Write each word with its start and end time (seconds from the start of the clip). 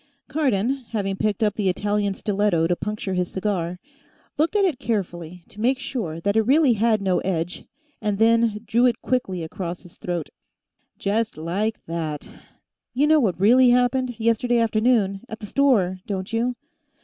Cardon, 0.27 0.77
having 0.89 1.15
picked 1.15 1.43
up 1.43 1.53
the 1.53 1.69
Italian 1.69 2.15
stiletto 2.15 2.65
to 2.65 2.75
puncture 2.75 3.13
his 3.13 3.29
cigar, 3.29 3.77
looked 4.35 4.55
at 4.55 4.65
it 4.65 4.79
carefully 4.79 5.43
to 5.49 5.61
make 5.61 5.77
sure 5.77 6.19
that 6.19 6.35
it 6.35 6.41
really 6.41 6.73
had 6.73 7.03
no 7.03 7.19
edge, 7.19 7.65
and 8.01 8.17
then 8.17 8.63
drew 8.65 8.87
it 8.87 8.99
quickly 9.03 9.43
across 9.43 9.83
his 9.83 9.97
throat. 9.97 10.29
"Just 10.97 11.37
like 11.37 11.85
that. 11.85 12.27
You 12.95 13.05
know 13.05 13.19
what 13.19 13.39
really 13.39 13.69
happened, 13.69 14.19
yesterday 14.19 14.57
afternoon, 14.57 15.21
at 15.29 15.39
the 15.39 15.45
store, 15.45 15.99
don't 16.07 16.33
you?" 16.33 16.55